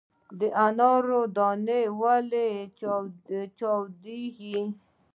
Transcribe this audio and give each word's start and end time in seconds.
د 0.39 0.41
انارو 0.65 1.21
دانې 1.35 1.81
ولې 2.01 2.49
چاودیږي؟ 3.57 4.59